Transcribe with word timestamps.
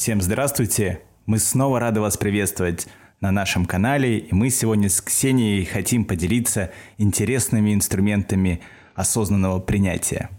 Всем 0.00 0.22
здравствуйте! 0.22 1.02
Мы 1.26 1.38
снова 1.38 1.78
рады 1.78 2.00
вас 2.00 2.16
приветствовать 2.16 2.86
на 3.20 3.30
нашем 3.30 3.66
канале, 3.66 4.16
и 4.16 4.34
мы 4.34 4.48
сегодня 4.48 4.88
с 4.88 5.02
Ксенией 5.02 5.66
хотим 5.66 6.06
поделиться 6.06 6.70
интересными 6.96 7.74
инструментами 7.74 8.62
осознанного 8.94 9.60
принятия. 9.60 10.30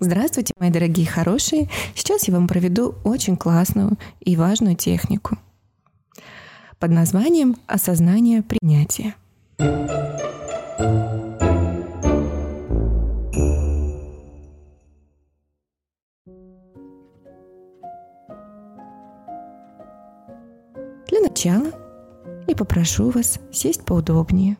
Здравствуйте, 0.00 0.52
мои 0.58 0.70
дорогие 0.70 1.06
хорошие! 1.06 1.70
Сейчас 1.94 2.26
я 2.26 2.34
вам 2.34 2.48
проведу 2.48 2.96
очень 3.04 3.36
классную 3.36 3.96
и 4.18 4.34
важную 4.34 4.74
технику 4.74 5.38
под 6.80 6.90
названием 6.90 7.54
«Осознание 7.68 8.42
принятия». 8.42 9.14
Начала 21.38 21.70
я 22.48 22.56
попрошу 22.56 23.10
вас 23.10 23.38
сесть 23.52 23.84
поудобнее. 23.84 24.56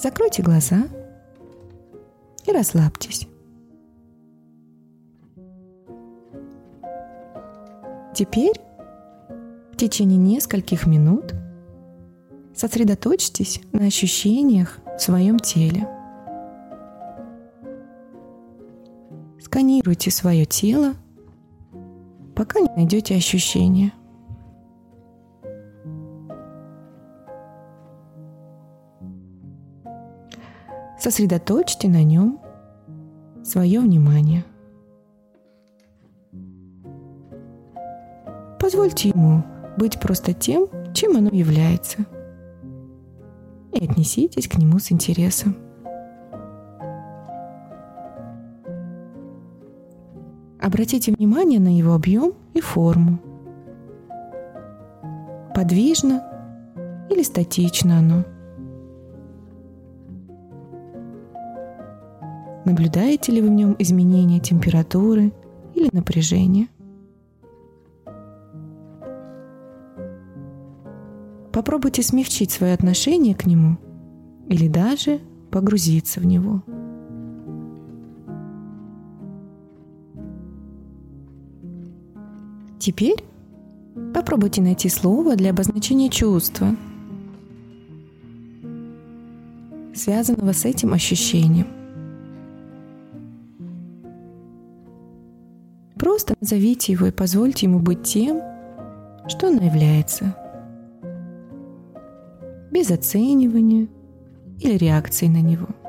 Закройте 0.00 0.42
глаза 0.42 0.84
и 2.44 2.50
расслабьтесь. 2.50 3.28
Теперь 8.14 8.60
в 9.72 9.76
течение 9.76 10.18
нескольких 10.18 10.86
минут 10.86 11.34
сосредоточьтесь 12.54 13.60
на 13.72 13.86
ощущениях 13.86 14.78
в 14.96 15.00
своем 15.00 15.38
теле. 15.38 15.88
Сканируйте 19.40 20.10
свое 20.10 20.46
тело 20.46 20.94
пока 22.44 22.60
не 22.60 22.68
найдете 22.76 23.16
ощущения. 23.16 23.90
Сосредоточьте 31.00 31.88
на 31.88 32.04
нем 32.04 32.38
свое 33.42 33.80
внимание. 33.80 34.44
Позвольте 38.60 39.08
ему 39.08 39.42
быть 39.78 39.98
просто 39.98 40.34
тем, 40.34 40.66
чем 40.92 41.16
оно 41.16 41.30
является. 41.30 42.04
И 43.72 43.84
отнеситесь 43.84 44.48
к 44.48 44.58
нему 44.58 44.78
с 44.78 44.92
интересом. 44.92 45.56
Обратите 50.64 51.12
внимание 51.12 51.60
на 51.60 51.76
его 51.76 51.92
объем 51.92 52.32
и 52.54 52.60
форму. 52.62 53.18
Подвижно 55.54 56.24
или 57.10 57.22
статично 57.22 57.98
оно. 57.98 58.24
Наблюдаете 62.64 63.30
ли 63.32 63.42
вы 63.42 63.48
в 63.48 63.50
нем 63.50 63.76
изменения 63.78 64.40
температуры 64.40 65.34
или 65.74 65.90
напряжения? 65.92 66.68
Попробуйте 71.52 72.02
смягчить 72.02 72.52
свое 72.52 72.72
отношение 72.72 73.34
к 73.34 73.44
нему 73.44 73.76
или 74.48 74.68
даже 74.68 75.20
погрузиться 75.50 76.20
в 76.20 76.24
него– 76.24 76.62
Теперь 82.84 83.24
попробуйте 84.12 84.60
найти 84.60 84.90
слово 84.90 85.36
для 85.36 85.52
обозначения 85.52 86.10
чувства, 86.10 86.76
связанного 89.94 90.52
с 90.52 90.66
этим 90.66 90.92
ощущением. 90.92 91.66
Просто 95.94 96.34
назовите 96.42 96.92
его 96.92 97.06
и 97.06 97.10
позвольте 97.10 97.64
ему 97.64 97.78
быть 97.78 98.02
тем, 98.02 98.42
что 99.28 99.48
оно 99.48 99.64
является, 99.64 100.36
без 102.70 102.90
оценивания 102.90 103.88
или 104.60 104.76
реакции 104.76 105.28
на 105.28 105.40
него– 105.40 105.68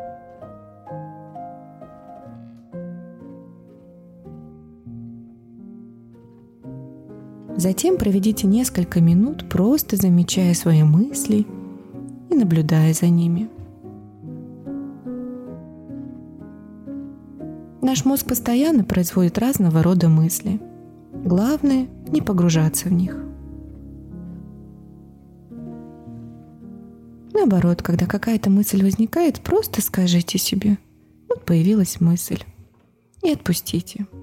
Затем 7.58 7.98
проведите 7.98 8.48
несколько 8.48 9.00
минут, 9.00 9.48
просто 9.48 9.96
замечая 9.96 10.54
свои 10.54 10.84
мысли 10.84 11.46
и 12.30 12.36
наблюдая 12.36 12.94
за 12.94 13.08
ними. 13.08 13.50
Наш 17.82 18.04
мозг 18.04 18.28
постоянно 18.28 18.84
производит 18.84 19.38
разного 19.38 19.84
рода 19.84 20.10
мысли. 20.10 20.60
Главное– 21.14 21.88
не 22.10 22.22
погружаться 22.22 22.90
в 22.90 22.92
них. 22.92 23.18
Наоборот, 27.34 27.82
когда 27.82 28.06
какая-то 28.06 28.50
мысль 28.50 28.84
возникает, 28.84 29.40
просто 29.40 29.82
скажите 29.82 30.38
себе 30.38 30.78
«Вот 31.30 31.46
появилась 31.46 32.02
мысль» 32.02 32.44
и 33.24 33.32
отпустите– 33.32 34.08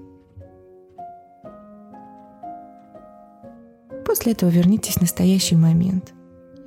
После 4.13 4.33
этого 4.33 4.51
вернитесь 4.51 4.97
в 4.97 5.01
настоящий 5.01 5.55
момент. 5.55 6.13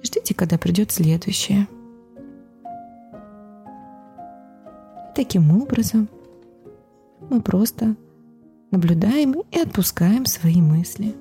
Ждите, 0.03 0.35
когда 0.35 0.59
придет 0.59 0.91
следующее. 0.91 1.69
Таким 5.15 5.57
образом, 5.57 6.09
мы 7.31 7.41
просто 7.41 7.95
наблюдаем 8.73 9.45
и 9.53 9.61
отпускаем 9.61 10.27
свои 10.27 10.61
мысли. 10.61 11.15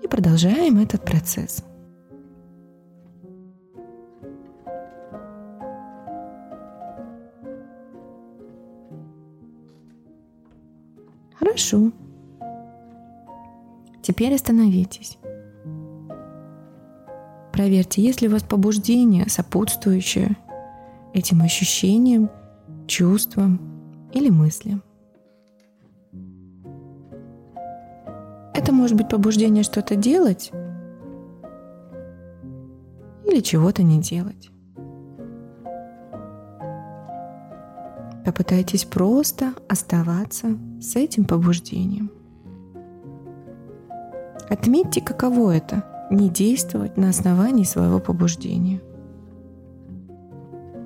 И 0.00 0.06
продолжаем 0.06 0.78
этот 0.78 1.04
процесс. 1.04 1.64
Хорошо. 11.34 11.90
Теперь 14.04 14.34
остановитесь. 14.34 15.16
Проверьте, 17.52 18.02
есть 18.02 18.20
ли 18.20 18.28
у 18.28 18.32
вас 18.32 18.42
побуждение, 18.42 19.26
сопутствующее 19.30 20.36
этим 21.14 21.40
ощущениям, 21.40 22.30
чувствам 22.86 23.58
или 24.12 24.28
мыслям. 24.28 24.82
Это 28.52 28.72
может 28.74 28.98
быть 28.98 29.08
побуждение 29.08 29.62
что-то 29.62 29.96
делать 29.96 30.50
или 33.24 33.40
чего-то 33.40 33.82
не 33.82 34.02
делать. 34.02 34.50
Попытайтесь 38.26 38.84
просто 38.84 39.54
оставаться 39.66 40.58
с 40.78 40.94
этим 40.94 41.24
побуждением. 41.24 42.10
Отметьте, 44.54 45.00
каково 45.00 45.56
это– 45.56 45.84
не 46.12 46.28
действовать 46.28 46.96
на 46.96 47.08
основании 47.08 47.64
своего 47.64 47.98
побуждения, 47.98 48.80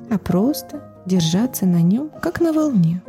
а 0.09 0.17
просто 0.17 0.83
держаться 1.05 1.67
на 1.67 1.83
нем, 1.83 2.11
как 2.23 2.41
на 2.41 2.55
волне. 2.55 3.03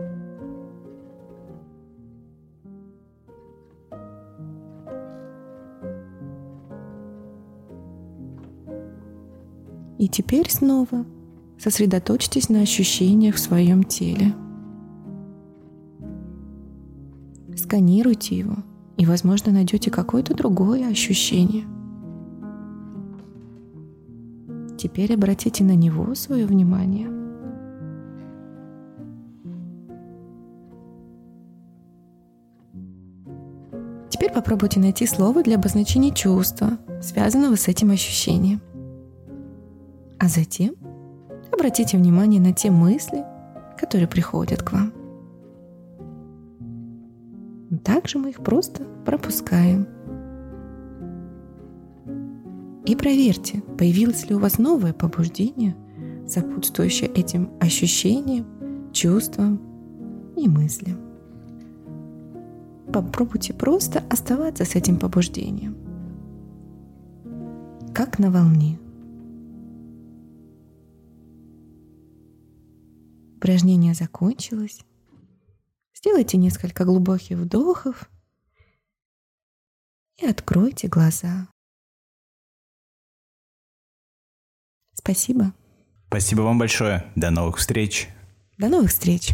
И 9.98 10.10
теперь 10.10 10.52
снова 10.52 11.06
сосредоточьтесь 11.58 12.50
на 12.50 12.60
ощущениях 12.60 13.36
в 13.36 13.40
своем 13.40 13.86
теле. 13.86 14.34
Сканируйте 17.56 18.38
его– 18.38 18.58
и, 19.00 19.06
возможно, 19.06 19.54
найдете 19.54 19.90
какое-то 19.90 20.36
другое 20.36 20.90
ощущение. 20.90 21.64
Теперь 24.78 25.14
обратите 25.14 25.64
на 25.64 25.74
него 25.74 26.14
свое 26.16 26.46
внимание. 26.46 27.08
Теперь 34.10 34.34
попробуйте 34.34 34.82
найти 34.82 35.08
слово 35.08 35.44
для 35.44 35.56
обозначения 35.56 36.14
чувства, 36.14 36.72
связанного 37.02 37.56
с 37.56 37.70
этим 37.70 37.92
ощущением. 37.92 38.60
А 40.20 40.28
затем 40.28 40.76
обратите 41.54 41.96
внимание 41.96 42.42
на 42.42 42.52
те 42.52 42.70
мысли, 42.70 43.24
которые 43.78 44.10
приходят 44.10 44.62
к 44.62 44.74
вам. 44.74 44.99
Также 47.78 48.18
мы 48.18 48.32
их 48.32 48.44
просто 48.44 48.84
пропускаем. 49.06 49.88
И 52.86 52.96
проверьте, 52.96 53.62
появилось 53.78 54.28
ли 54.28 54.36
у 54.36 54.40
вас 54.40 54.58
новое 54.58 54.94
побуждение, 54.94 55.76
сопутствующее 56.28 57.10
этим 57.12 57.52
ощущениям, 57.60 58.46
чувствам 58.92 59.62
и 60.36 60.48
мыслям. 60.48 60.98
Попробуйте 62.92 63.54
просто 63.54 64.04
оставаться 64.10 64.66
с 64.66 64.76
этим 64.76 64.98
побуждением, 64.98 65.78
как 67.94 68.18
на 68.18 68.32
волне. 68.32 68.80
Упражнение 73.38 73.94
закончилось. 73.94 74.84
Сделайте 76.00 76.38
несколько 76.38 76.86
глубоких 76.86 77.38
вдохов 77.38 78.10
и 80.18 80.26
откройте 80.26 80.88
глаза. 80.88 81.50
Спасибо. 84.94 85.54
Спасибо 86.08 86.42
вам 86.44 86.58
большое. 86.58 87.12
До 87.18 87.32
новых 87.32 87.58
встреч. 87.58 88.08
До 88.58 88.70
новых 88.70 88.92
встреч. 88.92 89.32